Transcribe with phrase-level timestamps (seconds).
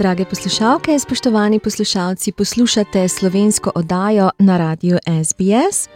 [0.00, 5.88] Drage poslušalke, spoštovani poslušalci, poslušate slovensko oddajo na radiju SBS.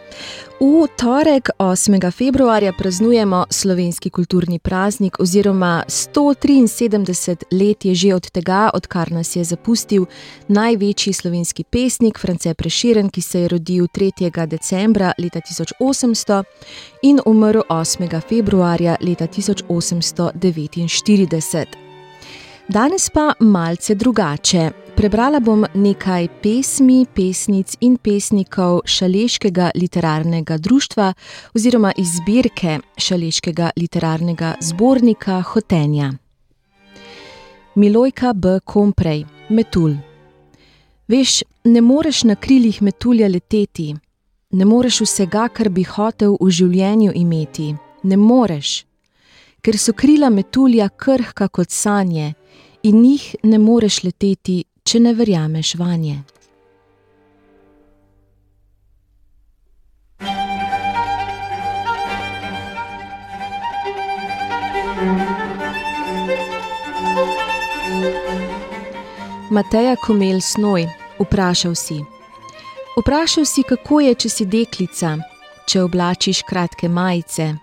[0.61, 2.11] V torek, 8.
[2.11, 9.45] februarja, praznujemo slovenski kulturni praznik, oziroma 173 let je že od tega, odkar nas je
[9.45, 10.07] zapustil
[10.49, 14.47] največji slovenski pesnik France Preširen, ki se je rodil 3.
[14.47, 16.45] decembra leta 1800
[17.03, 18.21] in umrl 8.
[18.29, 21.84] februarja leta 1849.
[22.69, 24.71] Danes pa malce drugače.
[24.97, 31.13] Prebrala bom nekaj pesmi, pesnic in pesnikov Šaleškega literarnega društva
[31.55, 36.13] oziroma izbirke Šaleškega literarnega zbornika Hotenja.
[37.75, 38.61] Milojka B.
[38.65, 39.97] Komprej, Metul.
[41.09, 43.95] Veš, ne moreš na krilih metulja leteti,
[44.51, 48.87] ne moreš vsega, kar bi hotel v življenju imeti, ne moreš,
[49.61, 52.33] ker so krila metulja krhka kot sanje
[52.85, 56.19] in njih ne moreš leteti, če ne verjameš vanje.
[69.51, 70.85] Mateja Komel Snoj,
[71.19, 72.03] vprašal si.
[73.01, 75.17] Vprašal si, kako je, če si deklica,
[75.65, 77.55] če oblačiš kratke majice,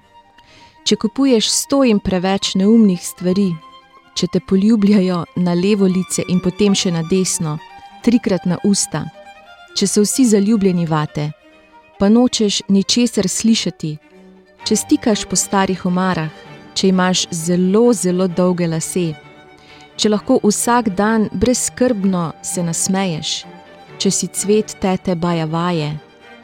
[0.85, 3.51] če kupuješ sto in preveč neumnih stvari,
[4.21, 7.55] če te poljubljajo na levo lice in potem še na desno,
[8.05, 9.07] trikrat na usta,
[9.73, 11.31] če so vsi zaljubljeni vate,
[11.97, 13.91] pa nočeš ničesar slišati,
[14.61, 16.29] če stikaš po starih omarah,
[16.77, 19.07] če imaš zelo, zelo dolge lase,
[19.97, 23.35] če lahko vsak dan brezskrbno se nasmeješ,
[23.97, 25.95] če si cvet tete baja vaje,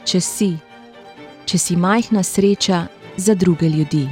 [0.02, 0.56] če si,
[1.46, 4.08] če si majhna sreča za druge ljudi.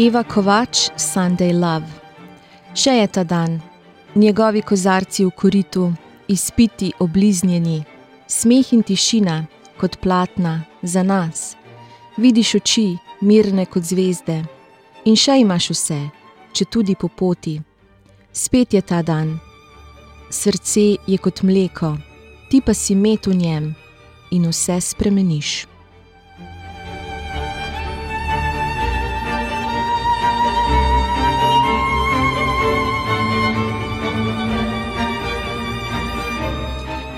[0.00, 1.88] Eva Kovač, Sunday Love.
[2.70, 3.56] Še je ta dan,
[4.14, 5.88] njegovi kozarci v koritu,
[6.30, 7.80] izpiti obliznjeni,
[8.30, 9.40] smeh in tišina
[9.80, 11.56] kot platna za nas.
[12.14, 12.84] Vidiš oči,
[13.26, 14.36] mirne kot zvezde,
[15.02, 15.98] in še imaš vse,
[16.54, 17.56] če tudi po poti.
[18.30, 19.34] Spet je ta dan,
[20.30, 21.96] srce je kot mleko,
[22.46, 23.66] ti pa si met v njem
[24.30, 25.77] in vse spremeniš.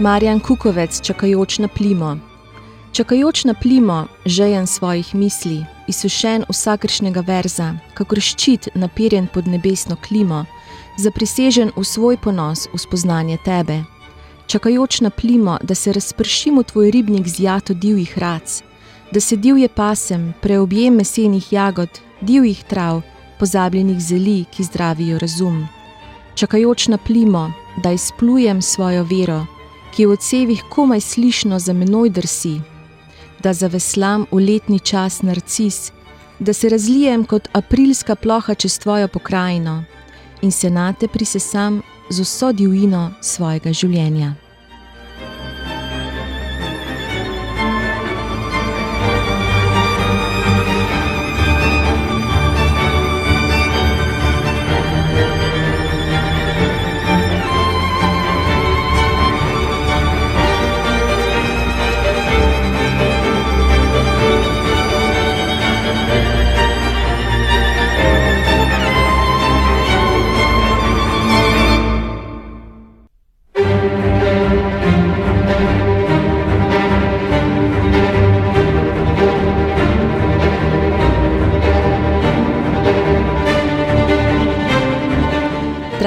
[0.00, 2.16] Marjan Kukovec, čakajoč na plimo.
[2.92, 10.46] Čakajoč na plimo, žejen svojih misli, izsušen vsakršnega verza, kakor ščit naperjen pod nebesno klimo,
[10.96, 13.84] zaprisežen v svoj ponos v spoznanje tebe.
[14.46, 18.62] Čakajoč na plimo, da se razpršim v tvoj ribnik z jato divjih rac,
[19.12, 23.02] da se divje pasem, preobjem mesenih jagod, divjih trav,
[23.38, 25.68] pozabljenih zeli, ki zdravijo razum.
[26.34, 27.52] Čakajoč na plimo,
[27.84, 29.44] da izplujem svojo vero,
[29.94, 32.60] ki v odsevih komaj slišno za menoj drsi,
[33.42, 35.92] da zaveslam v letni čas narcis,
[36.38, 39.84] da se razlijem kot aprilska ploha čez tvojo pokrajino
[40.42, 44.34] in se na te prisesam z vso divjino svojega življenja.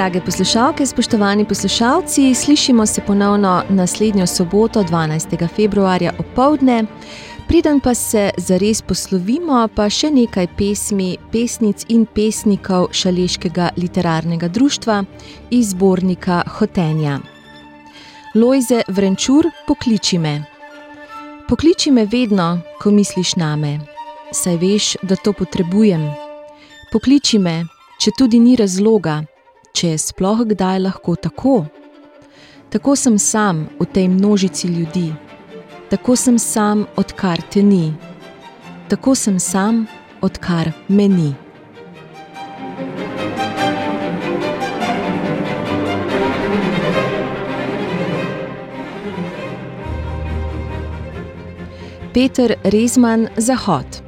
[0.04, 5.48] Drage poslušalke, spoštovani poslušalci, slišimo se ponovno naslednjo soboto, 12.
[5.56, 6.84] februarja opoldne.
[7.48, 15.04] Preden pa se zares poslovimo, pa še nekaj pesmi, pesnic in pesnikov Šaleškega literarnega društva
[15.50, 17.18] iz zbornika Hotenja.
[18.34, 20.42] Lojze Vrenčur, pokliči me.
[21.48, 23.78] Pokliči me vedno, ko misliš name.
[24.32, 26.10] saj veš, da to potrebujem.
[26.92, 27.64] Pokliči me,
[27.98, 29.22] če tudi ni razloga,
[29.74, 31.54] če je sploh kdaj lahko tako.
[32.70, 35.08] Tako sem sam v tej množici ljudi,
[35.90, 37.92] tako sem sam, odkar te ni,
[38.88, 39.86] tako sem sam,
[40.22, 41.32] odkar me ni.
[52.14, 54.02] Peter Rezman Zahod.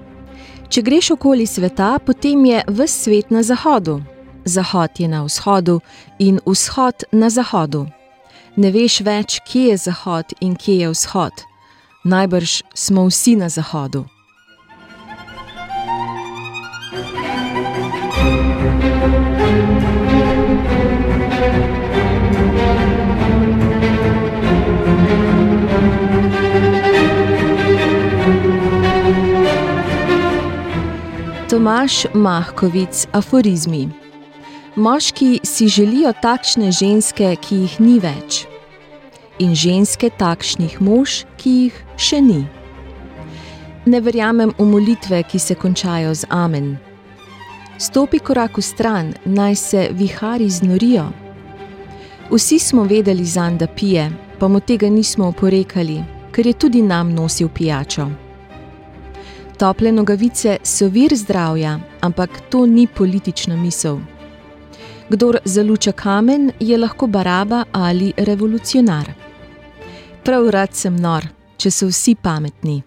[0.70, 3.98] Če greš okoli sveta, potem je ves svet na zahodu.
[4.46, 5.80] Zahod je na vzhodu
[6.18, 7.86] in vzhod na zahodu.
[8.56, 11.42] Ne veš več, kje je zahod in kje je vzhod.
[12.04, 14.06] Najbrž smo vsi na zahodu.
[31.50, 34.05] Tomaš Mahkovic, aforizmi.
[34.76, 38.42] Moški si želijo takšne ženske, ki jih ni več,
[39.40, 42.42] in ženske takšnih mož, ki jih še ni.
[43.88, 46.74] Ne verjamem v molitve, ki se končajo z amen.
[47.80, 51.06] Stopi korak v stran, naj se vihari znorijo.
[52.28, 56.02] Vsi smo vedeli zanj, da pije, pa mu tega nismo oporekali,
[56.32, 58.10] ker je tudi nam nosil pijačo.
[59.56, 64.04] Tople nogavice so vir zdravja, ampak to ni politična misel.
[65.08, 69.12] Kdor zaluča kamen, je lahko baraba ali revolucionar.
[70.24, 72.82] Prav rad sem nor, če so vsi pametni.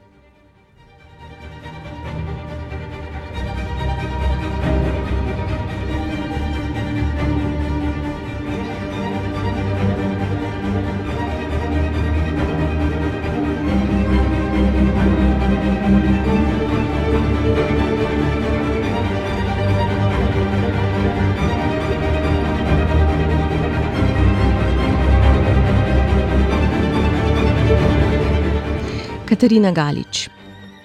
[29.30, 30.30] Katarina Galič.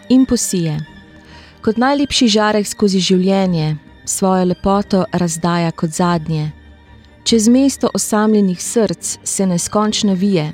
[0.08, 0.76] In posije.
[1.64, 6.50] Kot najlepši žarek skozi življenje, svojo lepoto razdaja kot zadnje.
[7.24, 10.50] Čez mesto osamljenih src se neskončno vije,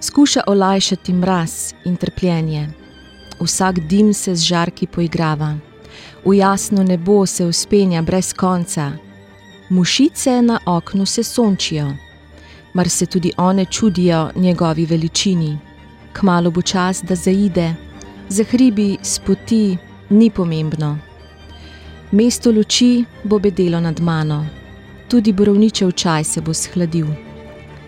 [0.00, 2.70] skuša olajšati mraz in trpljenje.
[3.40, 5.58] Vsak dim se z žarki poigrava,
[6.24, 8.92] v jasno nebo se uspenja brez konca,
[9.68, 11.92] mušice na oknu se sončijo,
[12.72, 15.73] mar se tudi one čudijo njegovi veličini
[16.14, 17.74] kmalo bo čas, da zaide,
[18.28, 19.76] za hribi, spoti,
[20.10, 20.98] ni pomembno.
[22.12, 24.46] Mesto luči bo bedelo nad mano,
[25.08, 27.06] tudi borovničev čaj se bo shladil.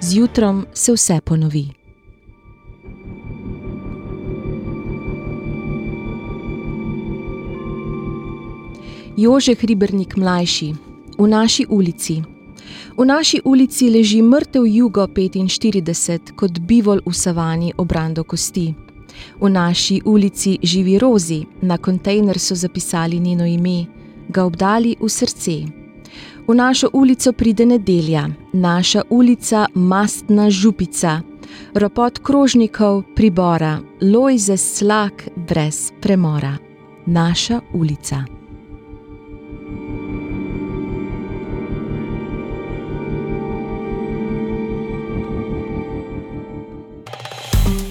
[0.00, 1.68] Zjutrom se vse ponovi.
[9.16, 10.74] Jože Hribernik mlajši,
[11.18, 12.35] v naši ulici.
[12.96, 18.74] V naši ulici leži mrtev Jugo 45 kot bivol v savani obrando kosti.
[19.40, 23.84] V naši ulici živi Rozi, na kontejner so zapisali njeno ime,
[24.28, 25.56] ga obdali v srce.
[26.48, 31.20] V našo ulico pride nedelja, naša ulica mastna župica,
[31.74, 36.56] ropot krožnikov pribora, loj za slak brez premora.
[37.06, 38.35] Naša ulica.